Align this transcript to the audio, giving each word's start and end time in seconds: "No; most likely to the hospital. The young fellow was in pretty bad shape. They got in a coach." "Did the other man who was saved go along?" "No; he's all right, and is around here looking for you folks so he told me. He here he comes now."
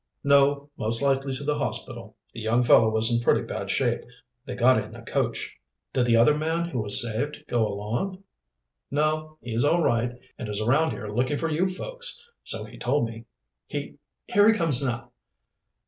"No; 0.23 0.71
most 0.77 1.03
likely 1.03 1.31
to 1.35 1.43
the 1.43 1.59
hospital. 1.59 2.17
The 2.33 2.39
young 2.41 2.63
fellow 2.63 2.89
was 2.89 3.13
in 3.13 3.19
pretty 3.21 3.43
bad 3.43 3.69
shape. 3.69 4.01
They 4.45 4.55
got 4.55 4.81
in 4.83 4.95
a 4.95 5.05
coach." 5.05 5.55
"Did 5.93 6.07
the 6.07 6.15
other 6.17 6.35
man 6.35 6.67
who 6.69 6.79
was 6.81 6.99
saved 6.99 7.43
go 7.47 7.67
along?" 7.67 8.23
"No; 8.89 9.37
he's 9.41 9.63
all 9.63 9.83
right, 9.83 10.17
and 10.39 10.49
is 10.49 10.59
around 10.59 10.89
here 10.93 11.09
looking 11.09 11.37
for 11.37 11.51
you 11.51 11.67
folks 11.67 12.27
so 12.43 12.63
he 12.65 12.79
told 12.79 13.05
me. 13.09 13.25
He 13.67 13.99
here 14.25 14.47
he 14.47 14.55
comes 14.57 14.83
now." 14.83 15.11